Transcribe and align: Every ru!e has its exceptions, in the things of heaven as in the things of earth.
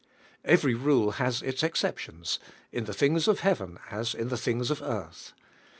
Every 0.43 0.73
ru!e 0.73 1.11
has 1.17 1.43
its 1.43 1.61
exceptions, 1.61 2.39
in 2.71 2.85
the 2.85 2.91
things 2.93 3.27
of 3.27 3.41
heaven 3.41 3.77
as 3.91 4.15
in 4.15 4.29
the 4.29 4.35
things 4.35 4.71
of 4.71 4.81
earth. 4.81 5.33